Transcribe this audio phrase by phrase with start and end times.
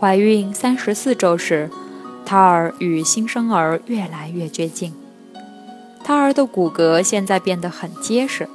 [0.00, 1.68] 怀孕三十四周时，
[2.24, 4.94] 胎儿与新生儿越来越接近。
[6.02, 8.48] 胎儿的骨骼现在变得很结实，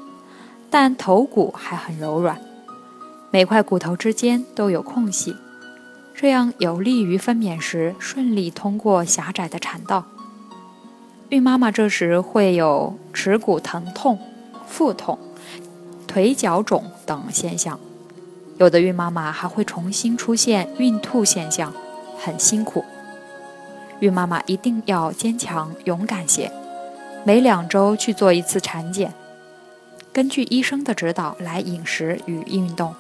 [0.72, 2.42] 但头骨还很柔软，
[3.30, 5.36] 每块骨头之间都有空隙，
[6.16, 10.06] 这样有利于分娩时顺利通过狭窄的产道。
[11.30, 14.18] 孕妈妈这时会有耻骨疼痛、
[14.66, 15.20] 腹痛、
[16.08, 17.80] 腿脚肿等现象。
[18.58, 21.74] 有的孕妈妈还会重新出现孕吐现象，
[22.18, 22.86] 很辛苦。
[24.00, 26.52] 孕妈妈一定要坚强勇敢些，
[27.26, 29.14] 每两周去做一次产检，
[30.14, 32.96] 根据医生的指导来饮食与运动。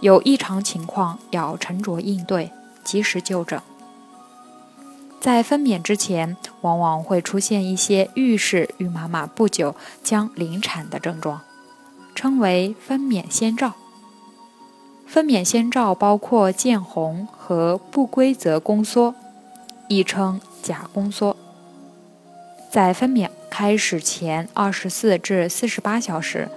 [0.00, 2.50] 有异常情况要沉着应对，
[2.84, 3.60] 及时就诊。
[5.20, 11.40] 在分娩之前，往往会出现一些预示孕妈妈不久将临产的症状，
[12.14, 13.72] 称为分娩先兆。
[15.12, 19.14] 分娩先兆包括见红和不规则宫缩，
[19.86, 21.36] 亦称假宫缩。
[22.70, 26.48] 在分娩开始前二十四至四十八小时，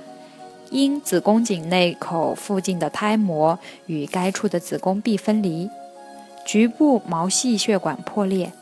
[0.71, 5.69] 因子宫颈内口附近的胎膜与该处的子宫壁分离，
[6.45, 8.53] 局部毛细血管破裂，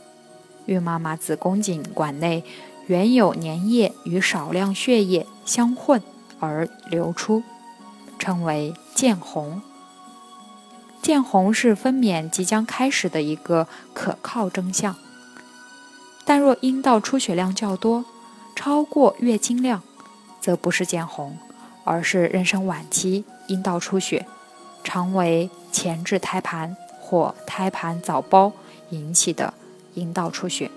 [0.66, 2.44] 孕妈妈子宫颈管内
[2.88, 6.02] 原有粘液与少量血液相混
[6.39, 7.43] 而流出，
[8.17, 9.61] 称为见红。
[11.03, 14.95] 见红是分娩即将开始的一个可靠征象，
[16.23, 18.05] 但若阴道出血量较多，
[18.55, 19.83] 超过月经量，
[20.39, 21.37] 则不是见红，
[21.83, 24.25] 而是妊娠晚期阴道出血，
[24.81, 28.53] 常为前置胎盘或胎盘早包
[28.91, 29.53] 引起的
[29.95, 30.71] 阴道出血，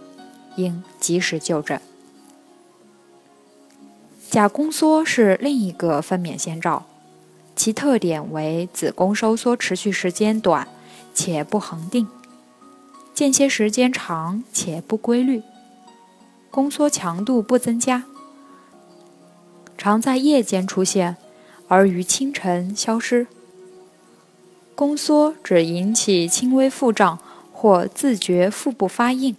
[0.56, 1.80] 应及时就诊。
[4.28, 6.84] 假宫缩是另一个分娩先兆。
[7.66, 10.68] 其特点为子宫收缩持续时间短
[11.12, 12.06] 且不恒定，
[13.12, 15.42] 间歇时间长且不规律，
[16.48, 18.04] 宫缩强度不增加，
[19.76, 21.16] 常在夜间出现，
[21.66, 23.26] 而于清晨消失。
[24.76, 27.18] 宫缩只引起轻微腹胀
[27.52, 29.34] 或自觉腹部发硬，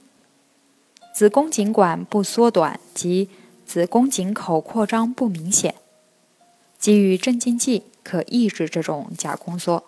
[1.15, 3.29] 子宫颈管不缩短及
[3.65, 5.75] 子宫颈口扩张不明显，
[6.77, 7.83] 给予镇静剂。
[8.07, 9.83] 可抑制这种假宫缩。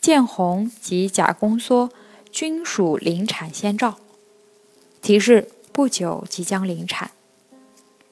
[0.00, 1.90] 见红及假宫缩
[2.30, 3.98] 均属临产先兆，
[5.02, 7.10] 提示不久即将临产。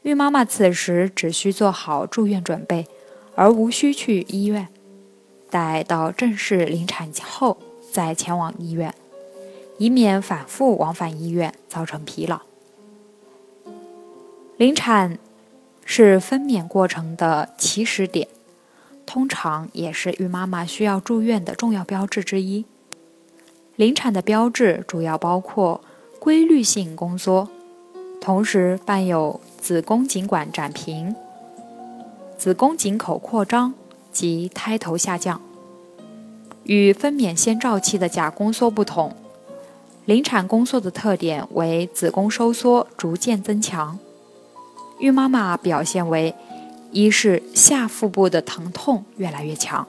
[0.03, 2.87] 孕妈妈此时只需做好住院准备，
[3.35, 4.69] 而无需去医院。
[5.49, 7.57] 待到正式临产后
[7.91, 8.95] 再前往医院，
[9.79, 12.43] 以免反复往返医院造成疲劳。
[14.59, 15.19] 临产
[15.87, 18.29] 是分娩过程的起始点。
[19.07, 22.65] 通常也是孕妈妈需要住院的重要标志之一。
[23.77, 25.83] 临产的标志主要包括
[26.19, 27.49] 规律性宫缩，
[28.21, 31.15] 同时伴有子宫颈管展平、
[32.37, 33.75] 子宫颈口扩张
[34.13, 35.41] 及胎头下降。
[36.65, 39.17] 与分娩先兆期的假宫缩不同，
[40.05, 43.99] 临产宫缩的特点为子宫收缩逐渐增强，
[45.01, 46.35] 孕妈妈表现为。
[46.93, 49.89] 一是下腹部的疼痛越来越强，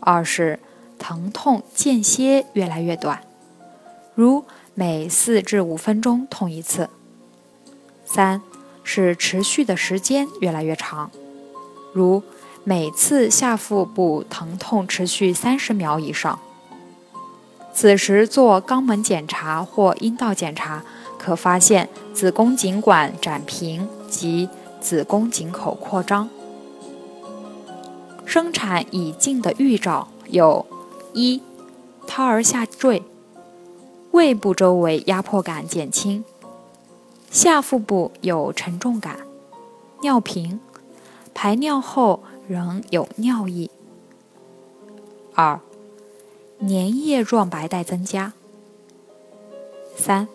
[0.00, 0.58] 二是
[0.98, 3.22] 疼痛间歇越来越短，
[4.16, 4.44] 如
[4.74, 6.86] 每四至五分钟痛一次；
[8.04, 8.42] 三
[8.82, 11.12] 是持续的时间越来越长，
[11.92, 12.24] 如
[12.64, 16.40] 每次下腹部疼痛持续三十秒以上。
[17.72, 20.82] 此时做肛门检查或阴道检查，
[21.16, 24.48] 可发现子宫颈管展平及。
[24.86, 26.28] 子宫颈口扩张，
[28.24, 30.64] 生产已近的预兆有：
[31.12, 31.42] 一、
[32.06, 33.02] 胎儿下坠，
[34.12, 36.22] 胃部周围压迫感减轻，
[37.32, 39.16] 下腹部有沉重感，
[40.02, 40.60] 尿频，
[41.34, 43.68] 排尿后仍有尿意；
[45.34, 45.58] 二、
[46.60, 48.30] 粘液状白带增加；
[49.96, 50.28] 三、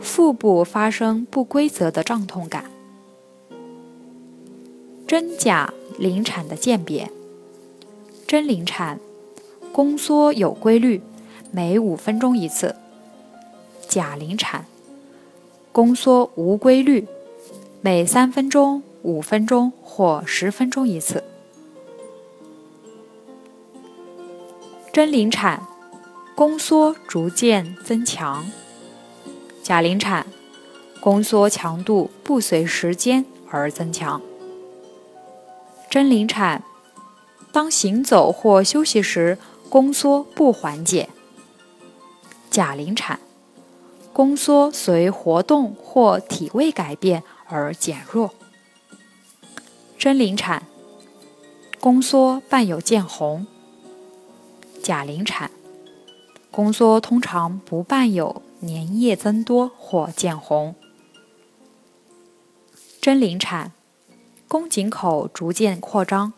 [0.00, 2.71] 腹部发生不规则的胀痛感。
[5.12, 7.10] 真假临产的鉴别。
[8.26, 8.98] 真临产，
[9.70, 11.02] 宫缩有规律，
[11.50, 12.76] 每五分钟一次；
[13.86, 14.64] 假临产，
[15.70, 17.06] 宫缩无规律，
[17.82, 21.22] 每三分钟、五分钟或十分钟一次。
[24.94, 25.66] 真临产，
[26.34, 28.46] 宫缩逐渐增强；
[29.62, 30.26] 假临产，
[31.00, 34.22] 宫缩强度不随时间而增强。
[35.92, 36.64] 真临产，
[37.52, 39.36] 当行走或休息时，
[39.68, 41.10] 宫缩不缓解；
[42.50, 43.20] 假临产，
[44.10, 48.30] 宫缩随活动或体位改变而减弱。
[49.98, 50.62] 真临产，
[51.78, 53.44] 宫缩伴有见红；
[54.82, 55.50] 假临产，
[56.50, 60.74] 宫缩通常不伴有粘液增多或见红。
[62.98, 63.72] 真临产，
[64.52, 66.34] 宫颈口逐渐扩张；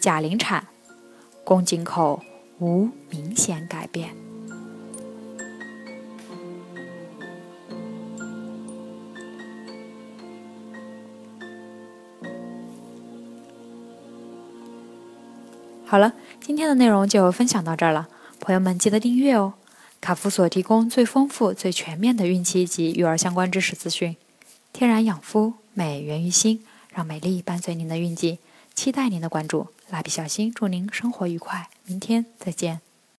[0.00, 0.68] 假临产，
[1.44, 2.22] 宫颈口
[2.60, 4.14] 无明显改变。
[15.84, 18.08] 好了，今天的内容就分享到这儿了，
[18.40, 19.52] 朋友们记得订阅哦。
[20.00, 24.16] 卡夫所提供最丰富、最全面的孕期及育儿相关知识资讯，
[24.72, 25.52] 天然养肤。
[25.72, 28.38] 美源于心，让美丽伴随您的运气，
[28.74, 29.68] 期待您的关注。
[29.90, 32.89] 蜡笔小新祝您生活愉快，明天再见。